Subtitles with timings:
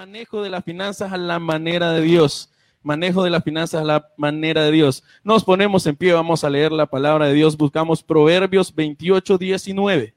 [0.00, 2.50] manejo de las finanzas a la manera de Dios.
[2.82, 5.04] Manejo de las finanzas a la manera de Dios.
[5.22, 7.54] Nos ponemos en pie, vamos a leer la palabra de Dios.
[7.54, 10.14] Buscamos Proverbios 28, 19.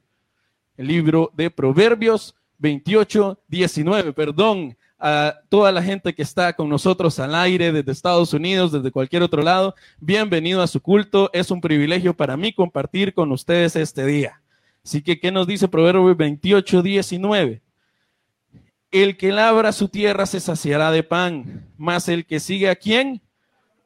[0.77, 4.13] El libro de Proverbios 28, 19.
[4.13, 8.89] Perdón a toda la gente que está con nosotros al aire desde Estados Unidos, desde
[8.89, 9.75] cualquier otro lado.
[10.00, 11.29] Bienvenido a su culto.
[11.34, 14.41] Es un privilegio para mí compartir con ustedes este día.
[14.81, 17.62] Así que, ¿qué nos dice Proverbios 28, 19?
[18.93, 23.23] El que labra su tierra se saciará de pan, mas el que sigue a quién?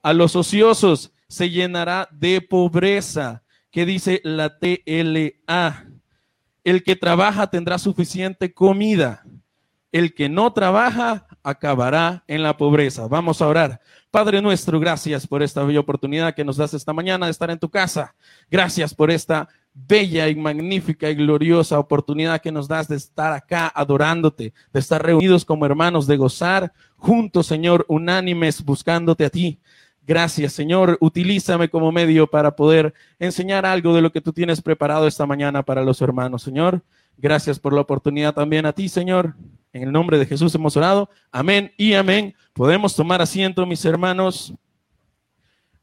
[0.03, 3.41] A los ociosos se llenará de pobreza.
[3.71, 5.85] ¿Qué dice la TLA?
[6.63, 9.23] El que trabaja tendrá suficiente comida
[9.91, 13.07] el que no trabaja acabará en la pobreza.
[13.07, 13.81] Vamos a orar.
[14.11, 17.59] Padre nuestro, gracias por esta bella oportunidad que nos das esta mañana de estar en
[17.59, 18.15] tu casa.
[18.49, 19.47] Gracias por esta
[19.85, 25.03] bella y magnífica y gloriosa oportunidad que nos das de estar acá adorándote, de estar
[25.03, 29.59] reunidos como hermanos, de gozar juntos, Señor, unánimes buscándote a ti.
[30.05, 30.97] Gracias, Señor.
[31.01, 35.63] Utilízame como medio para poder enseñar algo de lo que tú tienes preparado esta mañana
[35.63, 36.81] para los hermanos, Señor.
[37.17, 39.35] Gracias por la oportunidad también a ti, Señor.
[39.73, 41.09] En el nombre de Jesús hemos orado.
[41.31, 42.33] Amén y amén.
[42.53, 44.53] Podemos tomar asiento, mis hermanos.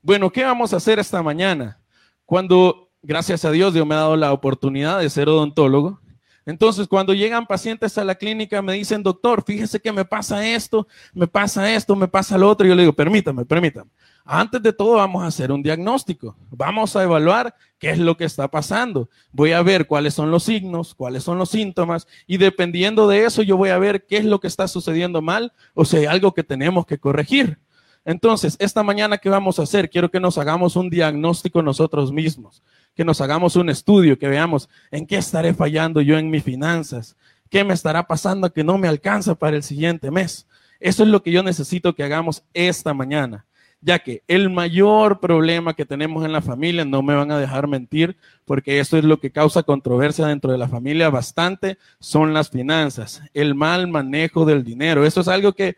[0.01, 1.79] Bueno, ¿qué vamos a hacer esta mañana?
[2.25, 6.01] Cuando, gracias a Dios, Dios me ha dado la oportunidad de ser odontólogo.
[6.47, 10.87] Entonces, cuando llegan pacientes a la clínica, me dicen, doctor, fíjese que me pasa esto,
[11.15, 12.67] me pasa esto, me pasa lo otro.
[12.67, 13.91] Yo le digo, permítame, permítame.
[14.27, 16.37] Antes de todo vamos a hacer un diagnóstico.
[16.51, 19.11] Vamos a evaluar qué es lo que está pasando.
[19.33, 23.43] Voy a ver cuáles son los signos, cuáles son los síntomas y dependiendo de eso
[23.43, 26.33] yo voy a ver qué es lo que está sucediendo mal o si hay algo
[26.33, 27.59] que tenemos que corregir.
[28.05, 29.89] Entonces, esta mañana, ¿qué vamos a hacer?
[29.89, 32.63] Quiero que nos hagamos un diagnóstico nosotros mismos,
[32.95, 37.17] que nos hagamos un estudio, que veamos en qué estaré fallando yo en mis finanzas,
[37.51, 40.47] qué me estará pasando que no me alcanza para el siguiente mes.
[40.81, 43.47] Eso es lo que yo necesito que hagamos esta mañana
[43.85, 47.69] ya que el mayor problema que tenemos en la familia, no me van a dejar
[47.69, 52.49] mentir, porque eso es lo que causa controversia dentro de la familia bastante, son las
[52.49, 55.05] finanzas, el mal manejo del dinero.
[55.05, 55.77] Eso es algo que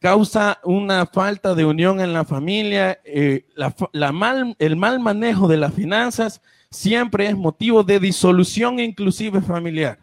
[0.00, 3.00] causa una falta de unión en la familia.
[3.04, 3.46] Eh,
[4.58, 9.98] el mal manejo de las finanzas siempre es motivo de disolución inclusive familiar.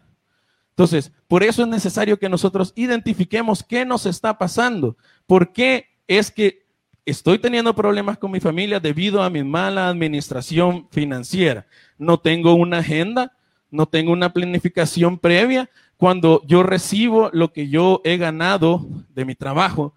[0.70, 4.96] Entonces, por eso es necesario que nosotros identifiquemos qué nos está pasando,
[5.26, 6.64] por qué es que
[7.06, 11.66] estoy teniendo problemas con mi familia debido a mi mala administración financiera.
[11.96, 13.36] No tengo una agenda,
[13.74, 15.68] no tengo una planificación previa.
[15.96, 19.94] Cuando yo recibo lo que yo he ganado de mi trabajo,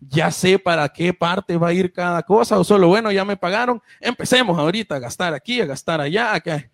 [0.00, 3.36] ya sé para qué parte va a ir cada cosa o solo, bueno, ya me
[3.36, 6.70] pagaron, empecemos ahorita a gastar aquí, a gastar allá, acá.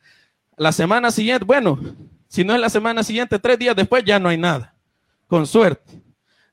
[0.57, 1.79] La semana siguiente, bueno,
[2.29, 4.75] si no es la semana siguiente, tres días después ya no hay nada,
[5.27, 6.03] con suerte.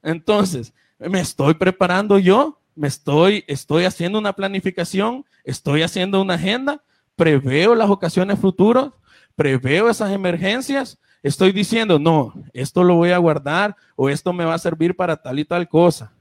[0.01, 6.81] Entonces, me estoy preparando yo me estoy, estoy haciendo una planificación, estoy haciendo una agenda,
[7.15, 8.89] preveo las ocasiones futuras,
[9.35, 14.55] preveo esas emergencias, estoy diciendo, no, esto lo voy a guardar o esto me va
[14.55, 16.11] a servir para tal y tal cosa.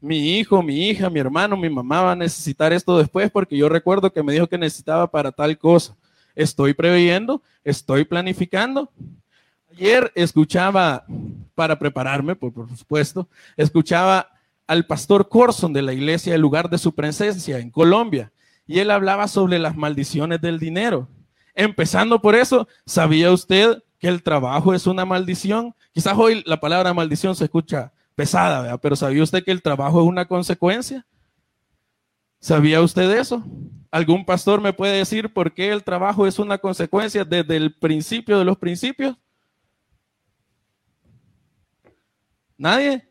[0.00, 3.68] Mi hijo, mi hija, mi hermano, mi mamá va a necesitar esto después porque yo
[3.68, 5.96] recuerdo que me dijo que necesitaba para tal cosa.
[6.36, 8.92] Estoy preveyendo, estoy planificando.
[9.72, 11.04] Ayer escuchaba,
[11.54, 14.30] para prepararme, por, por supuesto, escuchaba
[14.68, 18.30] al pastor Corson de la iglesia, el lugar de su presencia en Colombia,
[18.66, 21.08] y él hablaba sobre las maldiciones del dinero.
[21.60, 25.74] Empezando por eso, ¿sabía usted que el trabajo es una maldición?
[25.92, 30.06] Quizás hoy la palabra maldición se escucha pesada, pero ¿sabía usted que el trabajo es
[30.06, 31.04] una consecuencia?
[32.38, 33.42] ¿Sabía usted eso?
[33.90, 38.38] ¿Algún pastor me puede decir por qué el trabajo es una consecuencia desde el principio
[38.38, 39.16] de los principios?
[42.56, 43.07] ¿Nadie?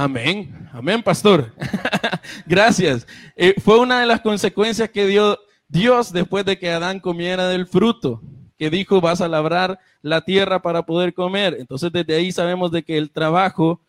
[0.00, 1.52] Amén, amén, pastor.
[2.46, 3.04] Gracias.
[3.34, 5.36] Eh, fue una de las consecuencias que dio
[5.66, 8.22] Dios después de que Adán comiera del fruto,
[8.56, 11.56] que dijo, vas a labrar la tierra para poder comer.
[11.58, 13.80] Entonces desde ahí sabemos de que el trabajo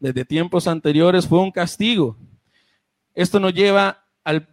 [0.00, 2.16] desde tiempos anteriores fue un castigo.
[3.14, 4.48] Esto nos lleva al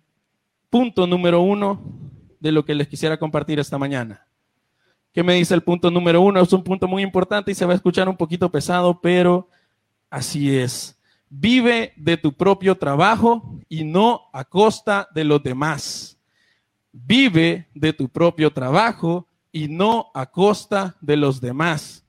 [0.70, 1.80] punto número uno
[2.42, 4.28] de lo que les quisiera compartir esta mañana.
[5.14, 6.42] ¿Qué me dice el punto número uno?
[6.42, 9.48] Es un punto muy importante y se va a escuchar un poquito pesado, pero
[10.10, 10.95] así es.
[11.30, 16.18] Vive de tu propio trabajo y no a costa de los demás.
[16.92, 22.06] Vive de tu propio trabajo y no a costa de los demás.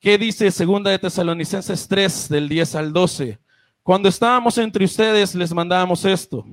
[0.00, 3.38] ¿Qué dice segunda de Tesalonicenses 3 del 10 al 12?
[3.82, 6.46] Cuando estábamos entre ustedes les mandábamos esto.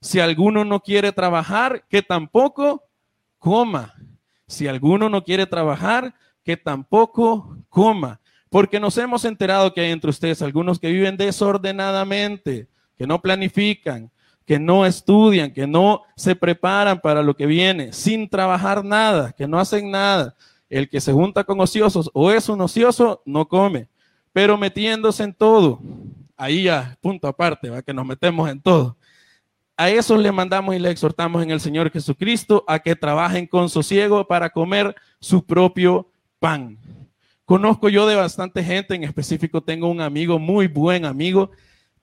[0.00, 2.84] Si alguno no quiere trabajar, que tampoco
[3.38, 3.94] coma.
[4.46, 6.14] Si alguno no quiere trabajar,
[6.44, 8.20] que tampoco coma.
[8.50, 14.10] Porque nos hemos enterado que hay entre ustedes algunos que viven desordenadamente, que no planifican,
[14.48, 19.46] que no estudian, que no se preparan para lo que viene, sin trabajar nada, que
[19.46, 20.34] no hacen nada.
[20.70, 23.88] El que se junta con ociosos o es un ocioso, no come,
[24.32, 25.80] pero metiéndose en todo.
[26.34, 27.82] Ahí ya, punto aparte, ¿va?
[27.82, 28.96] que nos metemos en todo.
[29.76, 33.68] A esos le mandamos y le exhortamos en el Señor Jesucristo a que trabajen con
[33.68, 36.78] sosiego para comer su propio pan.
[37.48, 41.50] Conozco yo de bastante gente, en específico tengo un amigo, muy buen amigo,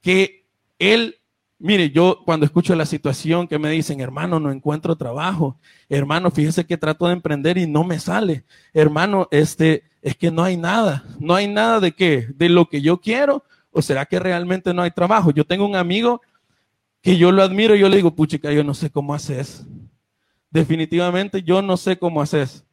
[0.02, 0.48] que
[0.80, 1.18] él
[1.60, 5.58] Mire, yo cuando escucho la situación que me dicen, hermano, no encuentro trabajo,
[5.88, 8.44] hermano, fíjese que trato de emprender y no me sale,
[8.74, 12.82] hermano, este, es que no hay nada, no hay nada de qué, de lo que
[12.82, 15.32] yo quiero, o será que realmente no hay trabajo.
[15.32, 16.22] Yo tengo un amigo
[17.02, 19.64] que yo lo admiro y yo le digo, puchica, yo no sé cómo haces.
[20.50, 22.65] Definitivamente yo no sé cómo haces.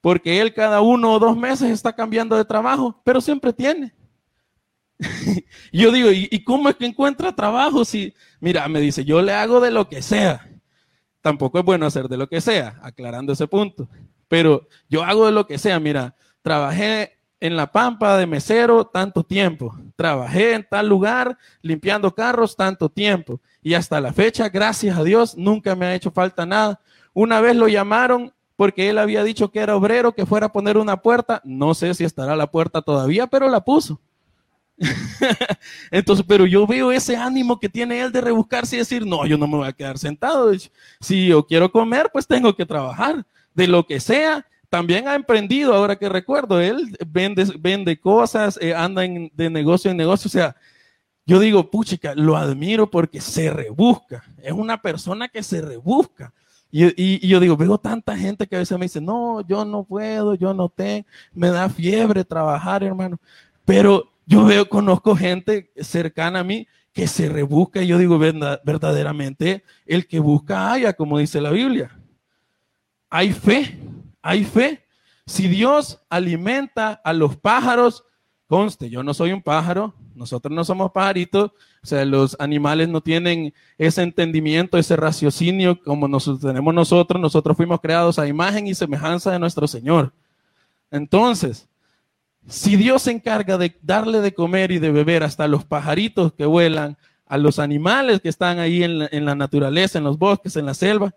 [0.00, 3.94] Porque él cada uno o dos meses está cambiando de trabajo, pero siempre tiene.
[5.72, 7.84] yo digo, ¿y, cómo es que encuentra trabajo?
[7.84, 10.48] Si, mira, me dice, yo le hago de lo que sea.
[11.20, 13.88] Tampoco es bueno hacer de lo que sea, aclarando ese punto.
[14.28, 15.80] Pero yo hago de lo que sea.
[15.80, 19.76] Mira, trabajé en La Pampa de mesero tanto tiempo.
[19.96, 23.40] Trabajé en tal lugar limpiando carros tanto tiempo.
[23.62, 26.80] Y hasta la fecha, gracias a Dios, nunca me ha hecho falta nada.
[27.12, 30.78] Una vez lo llamaron porque él había dicho que era obrero, que fuera a poner
[30.78, 31.40] una puerta.
[31.44, 34.00] No sé si estará la puerta todavía, pero la puso.
[35.92, 39.38] Entonces, pero yo veo ese ánimo que tiene él de rebuscarse y decir, no, yo
[39.38, 40.50] no me voy a quedar sentado.
[40.98, 43.24] Si yo quiero comer, pues tengo que trabajar.
[43.54, 48.74] De lo que sea, también ha emprendido, ahora que recuerdo, él vende, vende cosas, eh,
[48.74, 50.26] anda de negocio en negocio.
[50.26, 50.56] O sea,
[51.26, 54.24] yo digo, puchica, lo admiro porque se rebusca.
[54.42, 56.32] Es una persona que se rebusca.
[56.70, 60.34] Y, yo digo, veo tanta gente que a veces me dice, no, yo no puedo,
[60.34, 63.18] yo no tengo, me da fiebre trabajar, hermano.
[63.64, 69.64] Pero yo veo, conozco gente cercana a mí que se rebusca y yo digo verdaderamente,
[69.86, 71.96] el que busca haya, como dice la Biblia.
[73.08, 73.78] Hay fe,
[74.20, 74.84] hay fe.
[75.26, 78.04] Si Dios alimenta a los pájaros,
[78.48, 81.52] conste, yo no soy un pájaro, nosotros no somos pajaritos,
[81.82, 87.56] o sea, los animales no tienen ese entendimiento, ese raciocinio como nosotros tenemos nosotros, nosotros
[87.56, 90.12] fuimos creados a imagen y semejanza de nuestro Señor.
[90.90, 91.68] Entonces,
[92.48, 96.46] si Dios se encarga de darle de comer y de beber hasta los pajaritos que
[96.46, 96.96] vuelan,
[97.28, 101.14] a los animales que están ahí en la, naturaleza, en los bosques, en la selva,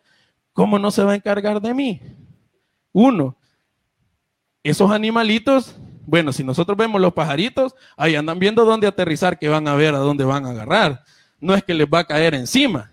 [0.52, 2.02] ¿cómo no se va a encargar de mí?
[2.92, 3.38] Uno,
[4.62, 5.76] esos animalitos,
[6.12, 9.96] bueno, si nosotros vemos los pajaritos, ahí andan viendo dónde aterrizar, que van a ver
[9.96, 11.06] a dónde van a agarrar.
[11.40, 12.92] No es que les va a caer encima.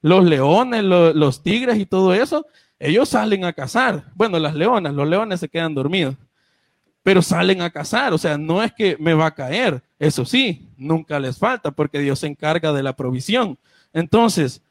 [0.00, 2.46] Los leones, los tigres y todo eso,
[2.78, 4.06] ellos salen a cazar.
[4.14, 6.16] Bueno, las leonas, los leones se quedan dormidos
[7.02, 8.12] pero salen a cazar.
[8.14, 9.82] O sea, no es que me va a caer.
[9.98, 13.58] Eso sí, nunca les falta porque Dios se encarga de la provisión.
[13.92, 14.62] Entonces,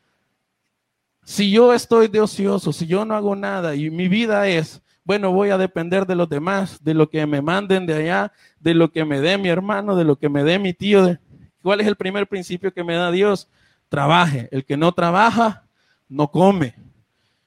[1.23, 5.31] si yo estoy de ocioso, si yo no hago nada y mi vida es, bueno,
[5.31, 8.91] voy a depender de los demás, de lo que me manden de allá, de lo
[8.91, 11.17] que me dé mi hermano, de lo que me dé mi tío.
[11.61, 13.47] ¿Cuál es el primer principio que me da Dios?
[13.87, 14.49] Trabaje.
[14.51, 15.63] El que no trabaja,
[16.09, 16.75] no come.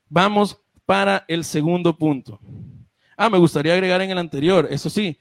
[0.08, 2.40] Vamos para el segundo punto.
[3.14, 5.18] Ah, me gustaría agregar en el anterior, eso sí,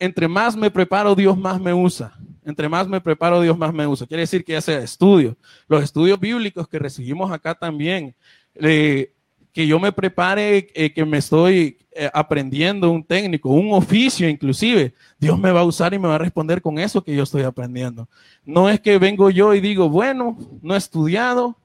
[0.00, 2.12] entre más me preparo, Dios más me usa.
[2.44, 4.04] Entre más me preparo, Dios más me usa.
[4.04, 5.36] Quiere decir que ya sea estudio.
[5.68, 8.16] Los estudios bíblicos que recibimos acá también,
[8.56, 9.12] eh,
[9.58, 14.94] que yo me prepare, eh, que me estoy eh, aprendiendo un técnico, un oficio inclusive,
[15.18, 17.42] Dios me va a usar y me va a responder con eso que yo estoy
[17.42, 18.08] aprendiendo.
[18.44, 21.58] No es que vengo yo y digo, bueno, no he estudiado,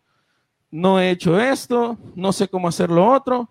[0.72, 3.48] no he hecho esto, no sé cómo hacer lo otro,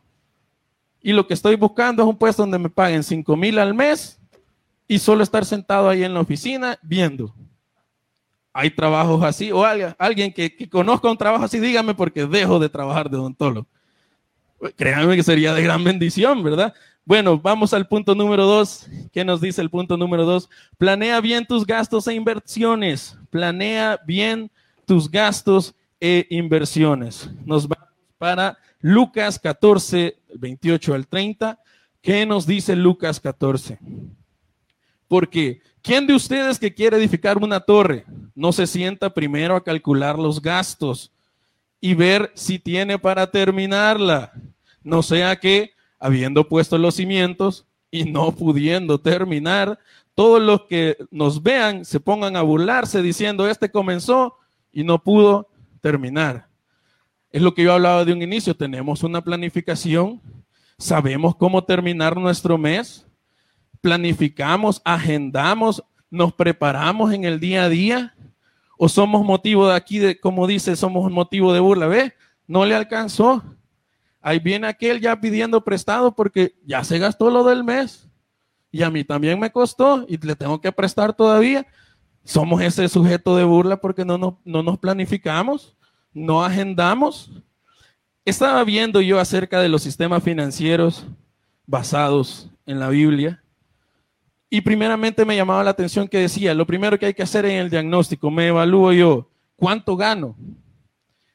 [1.00, 4.18] y lo que estoy buscando es un puesto donde me paguen 5 mil al mes
[4.88, 7.32] y solo estar sentado ahí en la oficina viendo.
[8.52, 12.68] Hay trabajos así, o alguien, alguien que, conozca un trabajo así, dígame porque dejo de
[12.68, 13.68] trabajar de odontólogo.
[14.76, 16.72] Créanme que sería de gran bendición, ¿verdad?
[17.04, 18.86] Bueno, vamos al punto número dos.
[19.12, 20.48] ¿Qué nos dice el punto número dos?
[20.78, 23.18] Planea bien tus gastos e inversiones.
[23.30, 24.50] Planea bien
[24.86, 27.28] tus gastos e inversiones.
[27.44, 27.88] Nos vamos
[28.18, 31.58] para Lucas 14, 28 al 30.
[32.00, 33.80] ¿Qué nos dice Lucas 14?
[35.08, 38.04] Porque, ¿quién de ustedes que quiere edificar una torre
[38.34, 41.12] no se sienta primero a calcular los gastos
[41.80, 44.32] y ver si tiene para terminarla?
[44.84, 49.78] No sea que, habiendo puesto los cimientos y no pudiendo terminar,
[50.14, 54.36] todos los que nos vean se pongan a burlarse diciendo, este comenzó
[54.72, 55.48] y no pudo
[55.80, 56.48] terminar.
[57.30, 60.20] Es lo que yo hablaba de un inicio, tenemos una planificación,
[60.82, 63.06] ¿Sabemos cómo terminar nuestro mes?
[63.80, 68.16] ¿Planificamos, agendamos, nos preparamos en el día a día?
[68.76, 71.86] ¿O somos motivo de aquí, de, como dice, somos motivo de burla?
[71.86, 72.14] ¿Ve?
[72.48, 73.44] No le alcanzó.
[74.22, 78.08] Ahí viene aquel ya pidiendo prestado porque ya se gastó lo del mes.
[78.70, 81.66] Y a mí también me costó y le tengo que prestar todavía.
[82.24, 85.76] Somos ese sujeto de burla porque no nos, no nos planificamos,
[86.14, 87.30] no agendamos.
[88.24, 91.04] Estaba viendo yo acerca de los sistemas financieros
[91.66, 93.42] basados en la Biblia.
[94.48, 97.58] Y primeramente me llamaba la atención que decía, lo primero que hay que hacer en
[97.58, 100.36] el diagnóstico, me evalúo yo, ¿cuánto gano?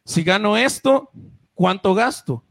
[0.05, 1.09] Si gano esto,
[1.53, 2.43] ¿cuánto gasto?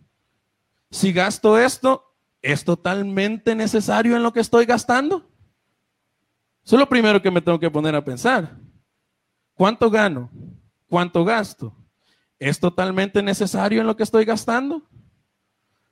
[0.90, 2.04] Si gasto esto,
[2.42, 5.28] ¿es totalmente necesario en lo que estoy gastando?
[6.64, 8.56] Eso es lo primero que me tengo que poner a pensar.
[9.54, 10.30] ¿Cuánto gano?
[10.88, 11.74] ¿Cuánto gasto?
[12.38, 14.82] ¿Es totalmente necesario en lo que estoy gastando?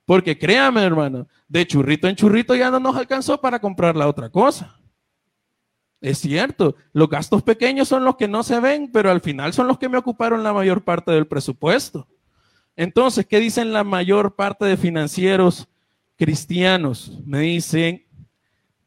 [0.05, 4.29] Porque créame, hermano, de churrito en churrito ya no nos alcanzó para comprar la otra
[4.29, 4.79] cosa.
[6.01, 9.67] Es cierto, los gastos pequeños son los que no se ven, pero al final son
[9.67, 12.07] los que me ocuparon la mayor parte del presupuesto.
[12.77, 15.69] Entonces, ¿qué dicen la mayor parte de financieros
[16.17, 17.19] cristianos?
[17.25, 18.05] Me dicen,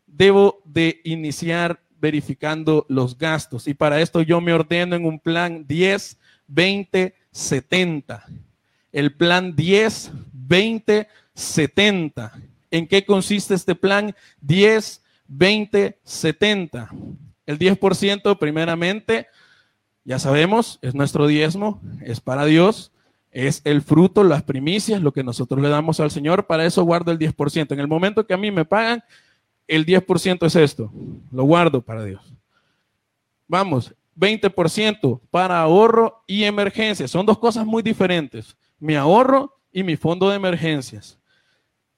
[0.05, 5.65] debo de iniciar verificando los gastos y para esto yo me ordeno en un plan
[5.67, 6.17] 10,
[6.47, 8.25] 20, 70.
[8.91, 12.33] El plan 10, 20, 70.
[12.71, 16.89] ¿En qué consiste este plan 10, 20, 70?
[17.45, 19.27] El 10% primeramente,
[20.03, 22.91] ya sabemos, es nuestro diezmo, es para Dios,
[23.45, 27.11] es el fruto, las primicias, lo que nosotros le damos al Señor, para eso guardo
[27.11, 27.71] el 10%.
[27.71, 29.03] En el momento que a mí me pagan,
[29.67, 30.91] el 10% es esto,
[31.31, 32.33] lo guardo para Dios.
[33.47, 37.11] Vamos, 20% para ahorro y emergencias.
[37.11, 38.57] Son dos cosas muy diferentes.
[38.79, 41.19] Mi ahorro y mi fondo de emergencias.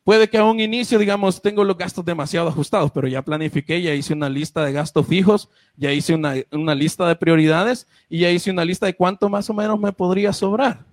[0.04, 3.94] Puede que a un inicio, digamos, tengo los gastos demasiado ajustados, pero ya planifiqué, ya
[3.94, 8.30] hice una lista de gastos fijos, ya hice una, una lista de prioridades y ya
[8.30, 10.89] hice una lista de cuánto más o menos me podría sobrar.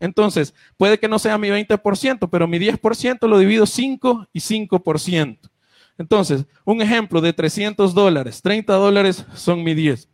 [0.00, 5.38] Entonces, puede que no sea mi 20%, pero mi 10% lo divido 5 y 5%.
[5.98, 10.08] Entonces, un ejemplo de 300 dólares, 30 dólares son mi 10.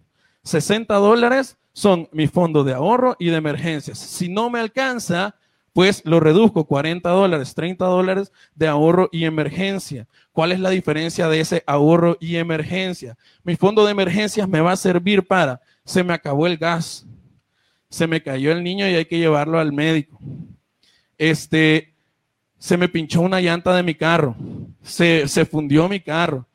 [0.45, 3.99] 60 dólares son mi fondo de ahorro y de emergencias.
[3.99, 5.35] Si no me alcanza,
[5.73, 10.07] pues lo reduzco 40 dólares, 30 dólares de ahorro y emergencia.
[10.33, 13.17] ¿Cuál es la diferencia de ese ahorro y emergencia?
[13.43, 17.07] Mi fondo de emergencias me va a servir para, se me acabó el gas,
[17.93, 20.19] se me cayó el niño y hay que llevarlo al médico.
[21.19, 21.93] Este,
[22.59, 24.35] se me pinchó una llanta de mi carro,
[24.83, 26.49] se, se fundió mi carro.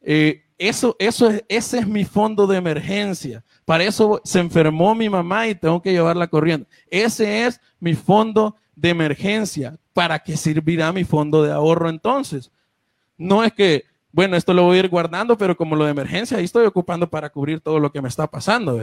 [0.00, 3.42] Eh, eso, eso es, ese es mi fondo de emergencia.
[3.64, 6.68] Para eso se enfermó mi mamá y tengo que llevarla corriendo.
[6.88, 9.76] Ese es mi fondo de emergencia.
[9.92, 12.52] ¿Para qué servirá mi fondo de ahorro entonces?
[13.18, 16.38] No es que, bueno, esto lo voy a ir guardando, pero como lo de emergencia,
[16.38, 18.80] ahí estoy ocupando para cubrir todo lo que me está pasando.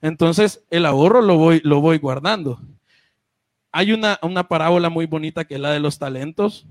[0.00, 2.60] Entonces, el ahorro lo voy, lo voy guardando.
[3.72, 6.66] Hay una, una parábola muy bonita que es la de los talentos,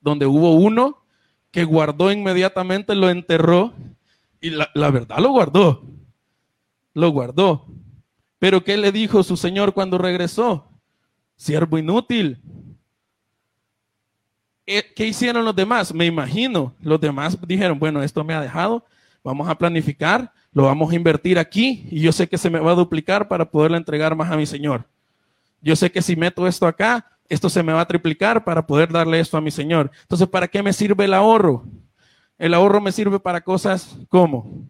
[0.00, 1.04] donde hubo uno
[1.50, 3.74] que guardó inmediatamente, lo enterró
[4.40, 5.82] y la, verdad lo guardó.
[6.94, 7.66] Lo guardó.
[8.38, 10.68] Pero ¿qué le dijo su señor cuando regresó?
[11.36, 12.40] Siervo inútil.
[14.66, 15.92] Eh, ¿Qué hicieron los demás?
[15.92, 18.84] Me imagino, los demás dijeron, bueno, esto me ha dejado,
[19.24, 22.72] vamos a planificar, lo vamos a invertir aquí y yo sé que se me va
[22.72, 24.84] a duplicar para poderle entregar más a mi Señor.
[25.60, 28.90] Yo sé que si meto esto acá, esto se me va a triplicar para poder
[28.90, 29.90] darle esto a mi Señor.
[30.02, 31.64] Entonces, ¿para qué me sirve el ahorro?
[32.38, 34.68] El ahorro me sirve para cosas como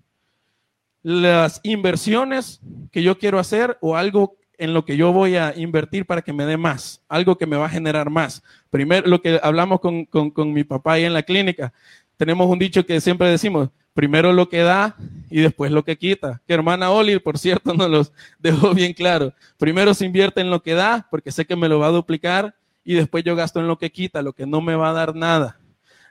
[1.02, 2.60] las inversiones
[2.92, 6.34] que yo quiero hacer o algo en lo que yo voy a invertir para que
[6.34, 8.42] me dé más, algo que me va a generar más.
[8.68, 11.72] Primero, lo que hablamos con, con mi papá ahí en la clínica,
[12.18, 14.96] tenemos un dicho que siempre decimos, primero lo que da
[15.30, 16.40] y después lo que quita.
[16.46, 19.32] Que hermana Oli, por cierto, nos los dejó bien claro.
[19.58, 22.54] Primero se invierte en lo que da, porque sé que me lo va a duplicar,
[22.84, 25.14] y después yo gasto en lo que quita, lo que no me va a dar
[25.14, 25.58] nada.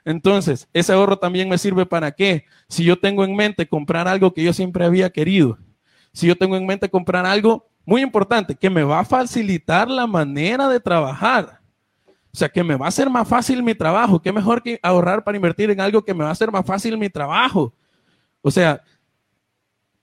[0.04, 2.46] Entonces, ese ahorro también me sirve para qué?
[2.68, 5.58] Si yo tengo en mente comprar algo que yo siempre había querido,
[6.12, 10.06] si yo tengo en mente comprar algo muy importante que me va a facilitar la
[10.06, 11.59] manera de trabajar,
[12.32, 14.20] o sea, que me va a hacer más fácil mi trabajo.
[14.22, 16.96] Qué mejor que ahorrar para invertir en algo que me va a hacer más fácil
[16.96, 17.72] mi trabajo.
[18.40, 18.82] O sea,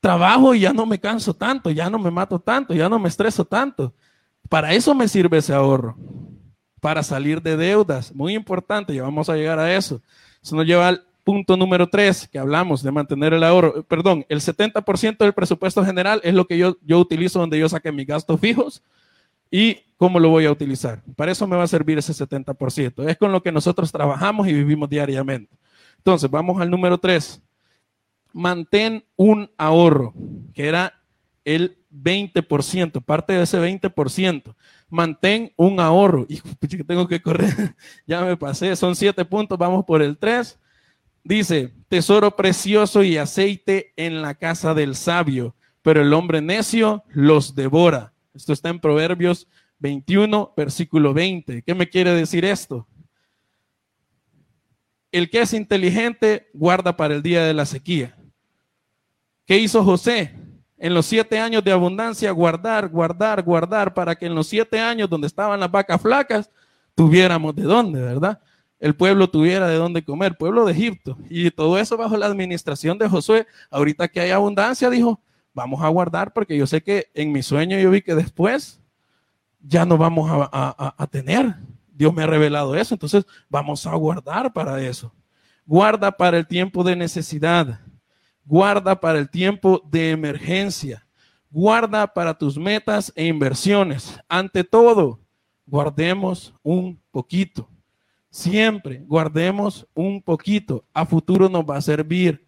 [0.01, 3.07] trabajo y ya no me canso tanto, ya no me mato tanto, ya no me
[3.07, 3.93] estreso tanto.
[4.49, 5.95] Para eso me sirve ese ahorro.
[6.81, 8.13] Para salir de deudas.
[8.13, 10.01] Muy importante, ya vamos a llegar a eso.
[10.43, 13.83] Eso nos lleva al punto número tres que hablamos de mantener el ahorro.
[13.83, 17.91] Perdón, el 70% del presupuesto general es lo que yo, yo utilizo donde yo saque
[17.93, 18.83] mis gastos fijos
[19.49, 21.03] y ¿cómo lo voy a utilizar?
[21.15, 23.09] Para eso me va a servir ese 70%.
[23.09, 25.57] Es con lo que nosotros trabajamos y vivimos diariamente.
[25.97, 27.41] Entonces, vamos al número 3.
[28.31, 30.13] Mantén un ahorro,
[30.53, 30.93] que era
[31.43, 34.55] el 20%, parte de ese 20%.
[34.89, 36.25] Mantén un ahorro.
[36.69, 37.75] Que tengo que correr.
[38.05, 40.59] ya me pasé, son 7 puntos, vamos por el 3.
[41.23, 47.53] Dice, tesoro precioso y aceite en la casa del sabio, pero el hombre necio los
[47.55, 48.13] devora.
[48.33, 49.47] Esto está en Proverbios
[49.79, 51.61] 21, versículo 20.
[51.63, 52.87] ¿Qué me quiere decir esto?
[55.11, 58.15] El que es inteligente guarda para el día de la sequía.
[59.45, 60.35] ¿Qué hizo José?
[60.77, 65.09] En los siete años de abundancia, guardar, guardar, guardar, para que en los siete años
[65.09, 66.51] donde estaban las vacas flacas,
[66.93, 68.39] tuviéramos de dónde, ¿verdad?
[68.79, 71.17] El pueblo tuviera de dónde comer, pueblo de Egipto.
[71.29, 73.47] Y todo eso bajo la administración de Josué.
[73.71, 75.19] Ahorita que hay abundancia, dijo,
[75.53, 78.79] vamos a guardar, porque yo sé que en mi sueño yo vi que después
[79.59, 81.55] ya no vamos a, tener.
[81.91, 85.13] Dios me ha revelado eso, entonces vamos a guardar para eso.
[85.65, 87.81] Guarda para el tiempo de necesidad.
[88.45, 91.05] Guarda para el tiempo de emergencia.
[91.49, 94.19] Guarda para tus metas e inversiones.
[94.29, 95.19] Ante todo,
[95.65, 97.69] guardemos un poquito.
[98.29, 100.85] Siempre guardemos un poquito.
[100.93, 102.46] A futuro nos va a servir.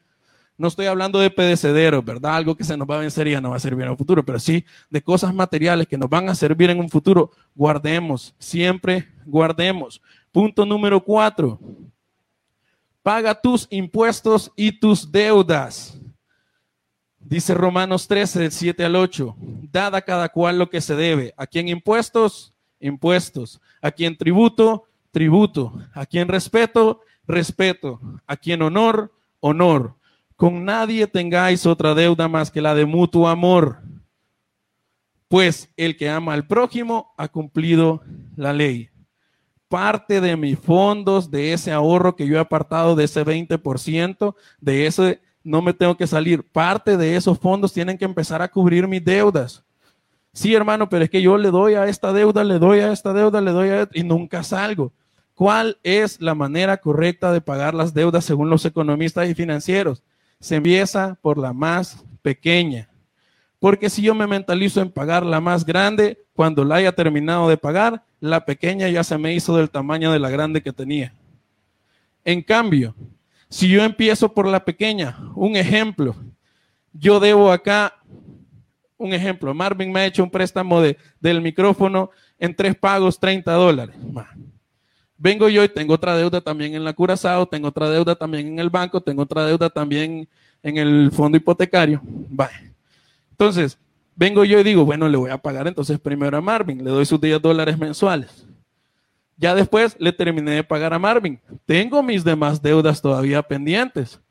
[0.59, 2.35] No estoy hablando de pedecederos, ¿verdad?
[2.35, 3.97] Algo que se nos va a vencer y ya no va a servir en el
[3.97, 7.31] futuro, pero sí de cosas materiales que nos van a servir en un futuro.
[7.55, 10.01] Guardemos, siempre guardemos.
[10.33, 11.57] Punto número cuatro.
[13.01, 15.97] Paga tus impuestos y tus deudas.
[17.19, 19.37] Dice Romanos 13, del 7 al 8.
[19.71, 21.33] Dad a cada cual lo que se debe.
[21.37, 22.53] ¿A quién impuestos?
[22.81, 23.61] Impuestos.
[23.81, 24.83] ¿A quién tributo?
[25.11, 25.71] Tributo.
[25.93, 26.99] ¿A quién respeto?
[27.25, 28.01] Respeto.
[28.27, 29.13] ¿A quién honor?
[29.39, 29.95] Honor
[30.39, 33.79] con nadie tengáis otra deuda más que la de mutuo amor,
[35.27, 38.01] pues el que ama al prójimo ha cumplido
[38.37, 38.89] la ley.
[39.67, 44.87] Parte de mis fondos, de ese ahorro que yo he apartado, de ese 20%, de
[44.87, 48.87] ese no me tengo que salir, parte de esos fondos tienen que empezar a cubrir
[48.87, 49.65] mis deudas.
[50.31, 53.11] Sí, hermano, pero es que yo le doy a esta deuda, le doy a esta
[53.11, 54.93] deuda, le doy a esta, y nunca salgo.
[55.33, 60.01] ¿Cuál es la manera correcta de pagar las deudas según los economistas y financieros?
[60.39, 62.89] Se empieza por la más pequeña.
[63.59, 67.57] Porque si yo me mentalizo en pagar la más grande, cuando la haya terminado de
[67.57, 71.13] pagar, la pequeña ya se me hizo del tamaño de la grande que tenía.
[72.23, 72.95] En cambio,
[73.49, 76.15] si yo empiezo por la pequeña, un ejemplo,
[76.93, 77.95] yo debo acá,
[78.97, 83.51] un ejemplo, Marvin me ha hecho un préstamo de, del micrófono en tres pagos, 30
[83.51, 83.95] dólares.
[85.21, 88.59] Vengo yo y tengo otra deuda también en la Curazao, tengo otra deuda también en
[88.59, 90.29] el banco, tengo otra deuda también
[90.63, 91.99] en el fondo hipotecario.
[92.03, 92.71] Vale.
[93.31, 93.77] Entonces,
[94.15, 97.05] vengo yo y digo, bueno, le voy a pagar entonces primero a Marvin, le doy
[97.05, 98.45] sus 10 dólares mensuales.
[99.35, 101.37] Ya después le terminé de pagar a Marvin.
[101.65, 104.21] Tengo mis demás deudas todavía pendientes.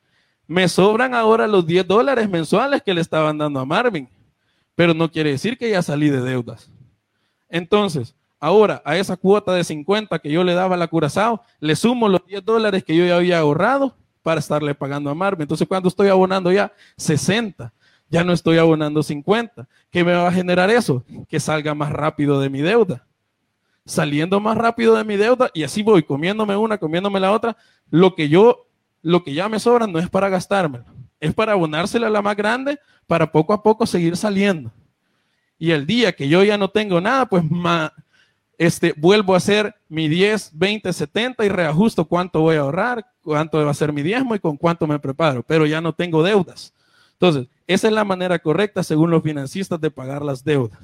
[0.47, 4.09] Me sobran ahora los 10 dólares mensuales que le estaban dando a Marvin,
[4.73, 6.71] pero no quiere decir que ya salí de deudas.
[7.47, 11.75] Entonces, Ahora, a esa cuota de 50 que yo le daba a la Curazao, le
[11.75, 15.41] sumo los 10 dólares que yo ya había ahorrado para estarle pagando a Marvin.
[15.41, 17.73] Entonces, cuando estoy abonando ya 60,
[18.09, 19.67] ya no estoy abonando 50.
[19.91, 21.03] ¿Qué me va a generar eso?
[21.27, 23.05] Que salga más rápido de mi deuda.
[23.85, 27.57] Saliendo más rápido de mi deuda y así voy comiéndome una, comiéndome la otra.
[27.89, 28.67] Lo que yo,
[29.01, 30.85] lo que ya me sobra no es para gastármelo,
[31.19, 34.71] es para abonársela a la más grande para poco a poco seguir saliendo.
[35.57, 37.91] Y el día que yo ya no tengo nada, pues más
[38.59, 43.63] este, vuelvo a hacer mi 10, 20, 70 y reajusto cuánto voy a ahorrar, cuánto
[43.63, 46.73] va a ser mi diezmo y con cuánto me preparo, pero ya no tengo deudas.
[47.13, 50.77] Entonces, esa es la manera correcta, según los financistas, de pagar las deudas.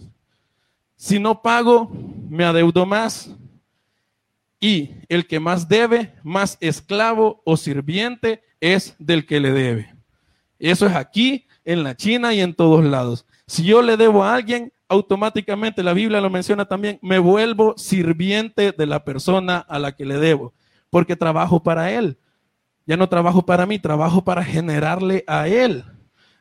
[0.96, 1.92] Si no pago,
[2.30, 3.36] me adeudo más.
[4.62, 9.94] Y el que más debe, más esclavo o sirviente es del que le debe.
[10.60, 13.26] Eso es aquí, en la China y en todos lados.
[13.48, 18.72] Si yo le debo a alguien, automáticamente, la Biblia lo menciona también, me vuelvo sirviente
[18.72, 20.54] de la persona a la que le debo,
[20.90, 22.18] porque trabajo para él.
[22.86, 25.84] Ya no trabajo para mí, trabajo para generarle a él.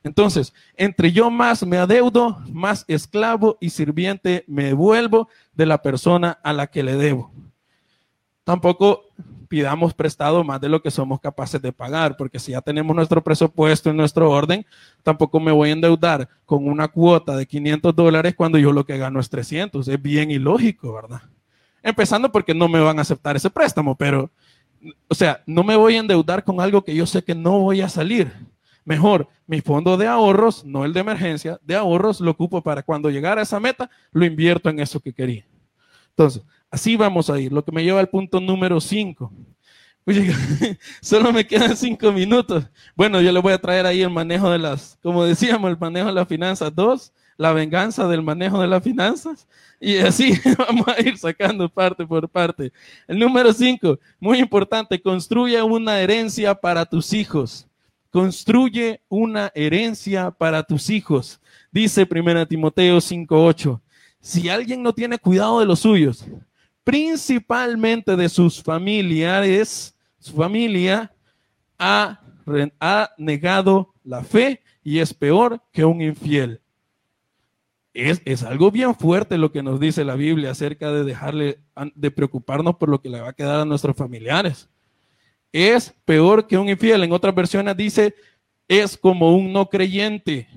[0.03, 6.39] Entonces, entre yo más me adeudo, más esclavo y sirviente me vuelvo de la persona
[6.43, 7.33] a la que le debo.
[8.45, 9.05] Tampoco
[9.55, 13.23] pidamos prestado más de lo que somos capaces de pagar, porque si ya tenemos nuestro
[13.23, 14.67] presupuesto en nuestro orden,
[15.05, 18.99] tampoco me voy a endeudar con una cuota de 500 dólares cuando yo lo que
[18.99, 19.87] gano es 300.
[19.87, 21.23] Es bien ilógico, ¿verdad?
[21.85, 24.29] Empezando porque no me van a aceptar ese préstamo, pero,
[25.07, 27.81] o sea, no me voy a endeudar con algo que yo sé que no voy
[27.81, 28.33] a salir.
[28.85, 33.09] Mejor, mi fondo de ahorros, no el de emergencia, de ahorros lo ocupo para cuando
[33.09, 35.47] llegara a esa meta, lo invierto en eso que quería.
[36.11, 36.43] Entonces,
[36.75, 39.33] así vamos a ir, lo que me lleva al punto número 5.
[41.01, 42.65] solo me quedan cinco minutos.
[42.95, 46.09] Bueno, yo le voy a traer ahí el manejo de las, como decíamos, el manejo
[46.09, 49.47] de las finanzas 2, la venganza del manejo de las finanzas.
[49.81, 52.73] Y así vamos a ir sacando parte por parte.
[53.07, 57.69] El número 5, muy importante, construye una herencia para tus hijos.
[58.11, 61.41] Construye una herencia para tus hijos.
[61.71, 63.81] Dice 1 Timoteo 5:8.
[64.21, 66.25] Si alguien no tiene cuidado de los suyos,
[66.85, 71.13] principalmente de sus familiares, su familia
[71.79, 72.21] ha,
[72.79, 76.61] ha negado la fe y es peor que un infiel.
[77.95, 81.61] Es, es, algo bien fuerte lo que nos dice la Biblia acerca de dejarle,
[81.95, 84.69] de preocuparnos por lo que le va a quedar a nuestros familiares.
[85.53, 87.05] Es peor que un infiel.
[87.05, 88.15] En otras versiones dice,
[88.67, 90.49] es como un no creyente.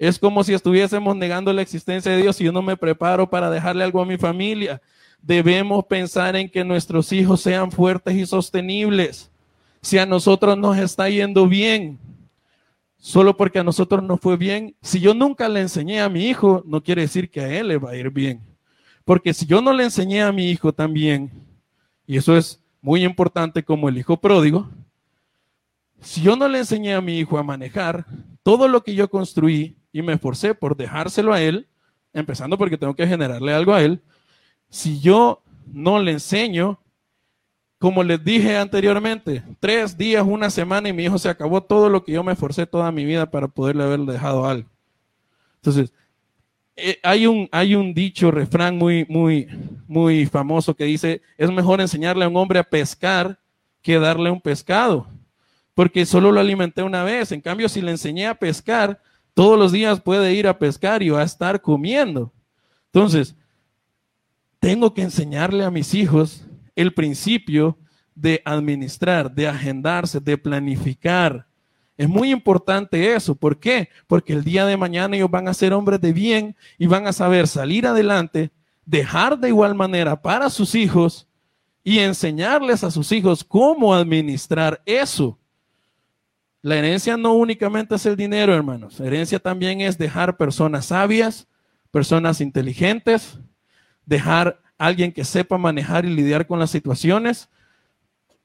[0.00, 3.50] Es como si estuviésemos negando la existencia de Dios y yo no me preparo para
[3.50, 4.80] dejarle algo a mi familia
[5.22, 9.30] debemos pensar en que nuestros hijos sean fuertes y sostenibles.
[9.82, 11.98] Si a nosotros nos está yendo bien,
[12.98, 16.62] solo porque a nosotros nos fue bien, si yo nunca le enseñé a mi hijo,
[16.66, 18.40] no quiere decir que a él le va a ir bien.
[19.04, 21.30] Porque si yo no le enseñé a mi hijo también,
[22.06, 24.68] y eso es muy importante como el hijo pródigo,
[26.00, 28.06] si yo no le enseñé a mi hijo a manejar
[28.42, 31.66] todo lo que yo construí y me esforcé por dejárselo a él,
[32.12, 34.00] empezando porque tengo que generarle algo a él,
[34.68, 36.80] si yo no le enseño,
[37.78, 42.04] como les dije anteriormente, tres días, una semana y mi hijo se acabó todo lo
[42.04, 44.68] que yo me esforcé toda mi vida para poderle haber dejado algo.
[45.56, 45.92] Entonces,
[46.76, 49.48] eh, hay, un, hay un dicho, refrán muy, muy,
[49.86, 53.38] muy famoso que dice, es mejor enseñarle a un hombre a pescar
[53.82, 55.06] que darle un pescado,
[55.74, 57.32] porque solo lo alimenté una vez.
[57.32, 59.00] En cambio, si le enseñé a pescar,
[59.34, 62.32] todos los días puede ir a pescar y a estar comiendo.
[62.86, 63.36] Entonces,
[64.58, 66.44] tengo que enseñarle a mis hijos
[66.76, 67.78] el principio
[68.14, 71.46] de administrar, de agendarse, de planificar.
[71.96, 73.34] Es muy importante eso.
[73.34, 73.88] ¿Por qué?
[74.06, 77.12] Porque el día de mañana ellos van a ser hombres de bien y van a
[77.12, 78.50] saber salir adelante,
[78.84, 81.28] dejar de igual manera para sus hijos
[81.82, 85.39] y enseñarles a sus hijos cómo administrar eso.
[86.62, 89.00] La herencia no únicamente es el dinero, hermanos.
[89.00, 91.48] Herencia también es dejar personas sabias,
[91.90, 93.38] personas inteligentes,
[94.04, 97.48] dejar alguien que sepa manejar y lidiar con las situaciones,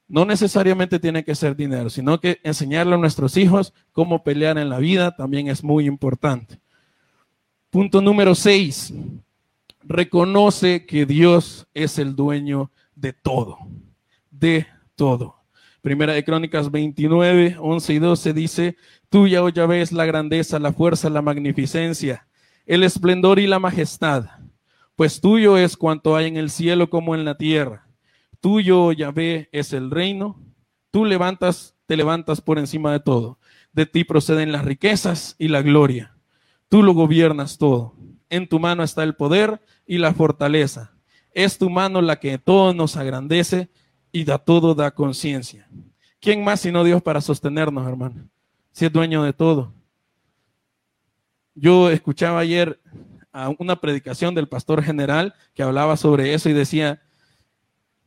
[0.07, 4.69] no necesariamente tiene que ser dinero, sino que enseñarle a nuestros hijos cómo pelear en
[4.69, 6.59] la vida también es muy importante.
[7.69, 8.93] Punto número seis,
[9.83, 13.57] reconoce que Dios es el dueño de todo,
[14.29, 15.34] de todo.
[15.85, 18.75] Primera de Crónicas 29, 11 y 12 dice,
[19.09, 22.27] tuya, oh Yahvé, es la grandeza, la fuerza, la magnificencia,
[22.65, 24.25] el esplendor y la majestad
[24.95, 27.87] pues tuyo es cuanto hay en el cielo como en la tierra.
[28.39, 30.41] Tuyo, Yahvé, es el reino.
[30.89, 33.37] Tú levantas, te levantas por encima de todo.
[33.73, 36.15] De ti proceden las riquezas y la gloria.
[36.69, 37.93] Tú lo gobiernas todo.
[38.29, 40.93] En tu mano está el poder y la fortaleza.
[41.31, 43.69] Es tu mano la que todo nos agrandece
[44.15, 45.67] y da todo da conciencia.
[46.21, 48.29] ¿Quién más sino Dios para sostenernos, hermano?
[48.71, 49.73] Si es dueño de todo.
[51.53, 52.79] Yo escuchaba ayer
[53.33, 57.01] a una predicación del pastor general que hablaba sobre eso y decía,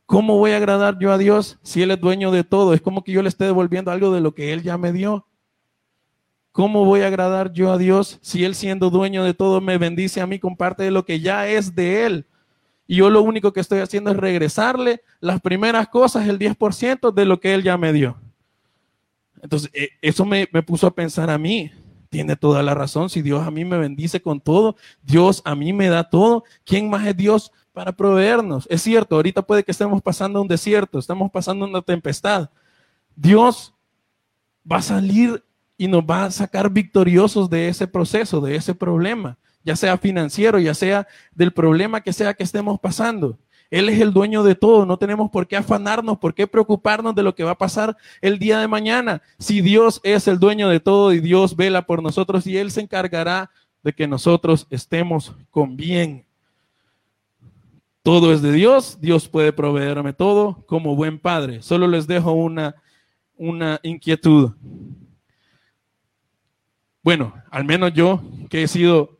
[0.07, 2.73] ¿cómo voy a agradar yo a Dios si Él es dueño de todo?
[2.73, 5.27] Es como que yo le esté devolviendo algo de lo que Él ya me dio.
[6.51, 10.21] ¿Cómo voy a agradar yo a Dios si Él siendo dueño de todo me bendice
[10.21, 12.25] a mí con parte de lo que ya es de Él?
[12.89, 17.25] Y yo lo único que estoy haciendo es regresarle las primeras cosas, el 10% de
[17.25, 18.17] lo que Él ya me dio.
[19.43, 21.71] Entonces, e, eso me, me puso a pensar a mí
[22.09, 23.11] tiene toda la razón.
[23.11, 26.89] Si Dios a mí me bendice con todo, Dios a mí me da todo, ¿quién
[26.89, 28.65] más es Dios para proveernos?
[28.71, 32.49] Es cierto, ahorita puede que estemos pasando un desierto, estamos pasando una tempestad.
[33.15, 33.75] Dios
[34.69, 35.43] va a salir
[35.77, 40.59] y nos va a sacar victoriosos de ese proceso, de ese problema, ya sea financiero,
[40.59, 43.37] ya sea del problema que sea que estemos pasando.
[43.69, 47.21] Él es el dueño de todo, no tenemos por qué afanarnos, por qué preocuparnos de
[47.21, 49.21] lo que va a pasar el día de mañana.
[49.37, 52.81] Si Dios es el dueño de todo y Dios vela por nosotros y Él se
[52.81, 53.51] encargará
[53.83, 56.25] de que nosotros estemos con bien.
[58.01, 61.61] Todo es de Dios, Dios puede proveerme todo como buen padre.
[61.61, 62.75] Solo les dejo una,
[63.37, 64.53] una inquietud.
[67.03, 69.18] Bueno, al menos yo, que he sido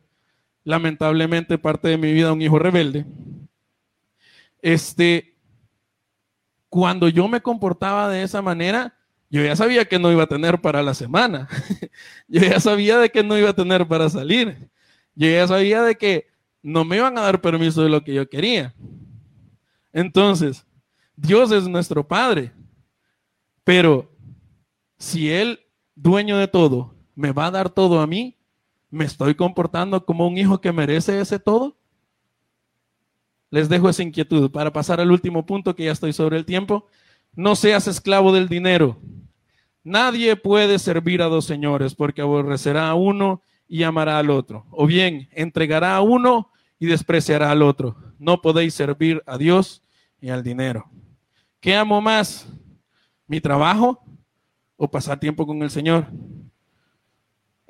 [0.70, 3.04] lamentablemente parte de mi vida un hijo rebelde,
[4.62, 5.36] este,
[6.68, 8.96] cuando yo me comportaba de esa manera,
[9.28, 11.48] yo ya sabía que no iba a tener para la semana.
[12.28, 14.70] yo ya sabía de que no iba a tener para salir.
[15.14, 16.28] Yo ya sabía de que
[16.62, 18.74] no me iban a dar permiso de lo que yo quería.
[19.92, 20.66] Entonces,
[21.16, 22.52] Dios es nuestro Padre,
[23.64, 24.10] pero
[24.98, 25.60] si Él,
[25.94, 28.39] dueño de todo, me va a dar todo a mí,
[28.90, 31.76] ¿me estoy comportando como un hijo que merece ese todo?
[33.50, 36.86] Les dejo esa inquietud para pasar al último punto que ya estoy sobre el tiempo.
[37.34, 39.00] No seas esclavo del dinero.
[39.82, 44.66] Nadie puede servir a dos señores porque aborrecerá a uno y amará al otro.
[44.70, 47.96] O bien entregará a uno y despreciará al otro.
[48.18, 49.82] No podéis servir a Dios
[50.20, 50.88] y al dinero.
[51.60, 52.46] ¿Qué amo más?
[53.26, 54.02] ¿Mi trabajo
[54.76, 56.06] o pasar tiempo con el Señor?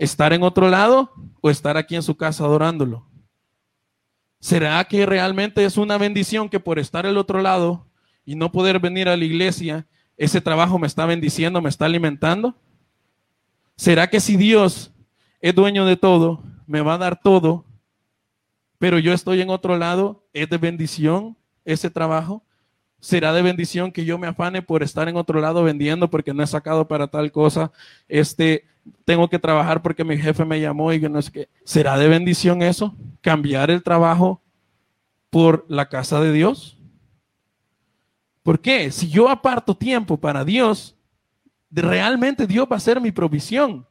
[0.00, 3.06] ¿Estar en otro lado o estar aquí en su casa adorándolo?
[4.38, 7.86] ¿Será que realmente es una bendición que por estar al otro lado
[8.24, 9.86] y no poder venir a la iglesia,
[10.16, 12.56] ese trabajo me está bendiciendo, me está alimentando?
[13.76, 14.90] ¿Será que si Dios
[15.38, 17.66] es dueño de todo, me va a dar todo,
[18.78, 21.36] pero yo estoy en otro lado, es de bendición
[21.66, 22.42] ese trabajo?
[23.00, 26.42] será de bendición que yo me afane por estar en otro lado vendiendo porque no
[26.42, 27.72] he sacado para tal cosa.
[28.08, 28.66] Este,
[29.04, 31.48] tengo que trabajar porque mi jefe me llamó y que no es que.
[31.64, 32.94] ¿Será de bendición eso?
[33.20, 34.42] Cambiar el trabajo
[35.30, 36.78] por la casa de Dios.
[38.42, 38.90] ¿Por qué?
[38.90, 40.96] Si yo aparto tiempo para Dios,
[41.70, 43.86] realmente Dios va a ser mi provisión.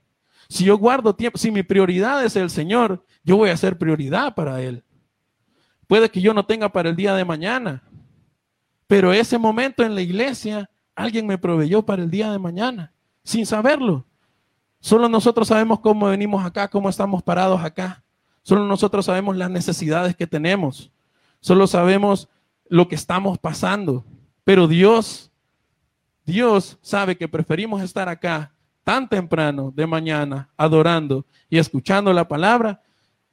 [0.49, 4.33] Si yo guardo tiempo, si mi prioridad es el Señor, yo voy a ser prioridad
[4.33, 4.83] para Él.
[5.87, 7.83] Puede que yo no tenga para el día de mañana,
[8.87, 13.45] pero ese momento en la iglesia, alguien me proveyó para el día de mañana, sin
[13.45, 14.08] saberlo.
[14.79, 18.03] Solo nosotros sabemos cómo venimos acá, cómo estamos parados acá.
[18.43, 20.91] Solo nosotros sabemos las necesidades que tenemos.
[21.41, 22.29] Solo sabemos
[22.67, 24.05] lo que estamos pasando.
[24.43, 25.31] Pero Dios,
[26.25, 32.81] Dios sabe que preferimos estar acá tan temprano de mañana adorando y escuchando la palabra.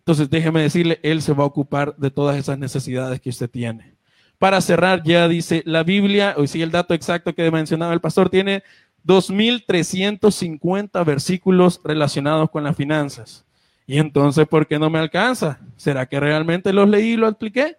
[0.00, 3.96] Entonces déjeme decirle, Él se va a ocupar de todas esas necesidades que usted tiene.
[4.38, 8.28] Para cerrar, ya dice la Biblia, hoy sí el dato exacto que mencionaba el pastor,
[8.28, 8.62] tiene
[9.06, 13.44] 2.350 versículos relacionados con las finanzas.
[13.86, 15.60] Y entonces, ¿por qué no me alcanza?
[15.76, 17.76] ¿Será que realmente los leí y lo expliqué?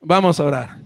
[0.00, 0.78] Vamos a orar.